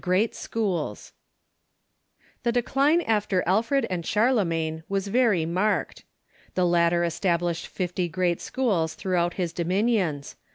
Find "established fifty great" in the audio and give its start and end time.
7.03-8.41